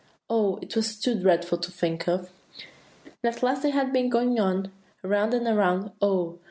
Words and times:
Oh, 0.31 0.57
it 0.63 0.75
was 0.75 0.99
too 0.99 1.13
dreadful 1.19 1.59
to 1.59 1.69
think 1.71 2.07
of! 2.07 2.31
"And 3.23 3.35
at 3.35 3.43
last 3.43 3.61
they 3.61 3.69
had 3.69 3.93
been 3.93 4.09
going 4.09 4.39
on 4.39 4.65
so, 5.03 5.07
around 5.09 5.35
and 5.35 5.45
around, 5.45 5.91
oh! 6.01 6.39